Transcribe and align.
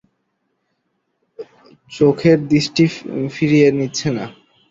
চোখের 1.91 2.37
দৃষ্টিও 2.47 2.89
ফিরিয়ে 3.35 3.67
নিচ্ছে 3.77 4.07
না। 4.17 4.25